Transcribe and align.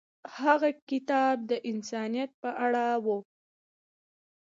هغه 0.43 0.69
کتاب 0.89 1.35
د 1.49 1.51
انسانیت 1.71 2.31
په 2.41 2.49
اړه 2.65 2.85
و. 3.05 3.07